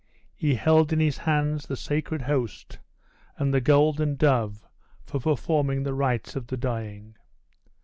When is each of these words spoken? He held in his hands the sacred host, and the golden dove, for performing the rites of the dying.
He 0.35 0.55
held 0.55 0.91
in 0.91 0.99
his 0.99 1.19
hands 1.29 1.67
the 1.67 1.77
sacred 1.77 2.23
host, 2.23 2.79
and 3.37 3.53
the 3.53 3.61
golden 3.61 4.15
dove, 4.15 4.65
for 5.05 5.19
performing 5.19 5.83
the 5.83 5.93
rites 5.93 6.35
of 6.35 6.47
the 6.47 6.57
dying. 6.57 7.17